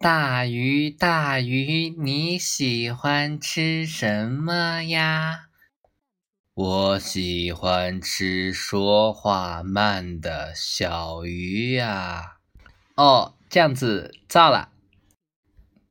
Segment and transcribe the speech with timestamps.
[0.00, 5.48] 大鱼大鱼，你喜欢吃什么呀？
[6.54, 12.36] 我喜欢吃说话慢的小鱼呀。
[12.94, 14.68] 哦，这样子，糟了。